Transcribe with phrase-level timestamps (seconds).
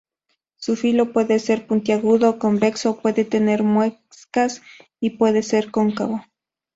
[0.55, 4.63] Su filo puede ser puntiagudo, convexo, puede tener muescas
[4.99, 6.23] o puede ser cóncavo.